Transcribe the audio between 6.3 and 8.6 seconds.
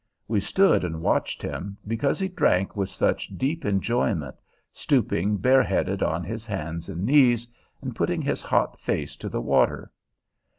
hands and knees, and putting his